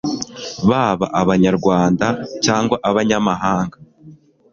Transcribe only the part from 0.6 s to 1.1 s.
baba